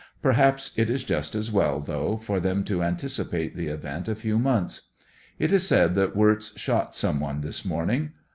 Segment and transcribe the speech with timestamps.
[0.23, 4.39] Perhaps it is just as well though, for them to anticipate the event a few
[4.39, 4.89] months.
[5.37, 8.13] It is said that Wirtz shot some one this morning.